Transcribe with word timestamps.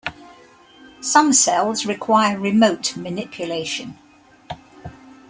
Some 1.01 1.31
cells 1.31 1.85
require 1.85 2.39
remote 2.39 2.97
manipulation. 2.97 3.99